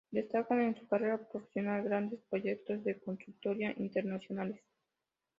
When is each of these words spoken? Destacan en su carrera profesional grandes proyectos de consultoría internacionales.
Destacan 0.09 0.61
en 0.61 0.75
su 0.75 0.87
carrera 0.87 1.19
profesional 1.29 1.83
grandes 1.83 2.19
proyectos 2.27 2.83
de 2.83 2.99
consultoría 2.99 3.75
internacionales. 3.77 4.59